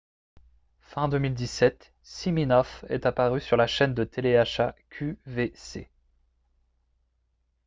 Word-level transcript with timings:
fin 0.81 1.09
2017 1.09 1.93
siminoff 2.01 2.83
est 2.89 3.05
apparu 3.05 3.39
sur 3.39 3.55
la 3.55 3.67
chaîne 3.67 3.93
de 3.93 4.03
télé-achat 4.03 4.75
qvc 4.89 5.89